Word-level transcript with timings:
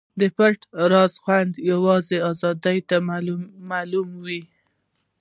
د 0.19 0.21
پټ 0.35 0.59
راز 0.91 1.13
خوند 1.23 1.51
یوازې 1.71 2.15
رازدار 2.23 2.55
ته 2.89 2.95
معلوم 3.71 4.07
وي. 4.23 4.41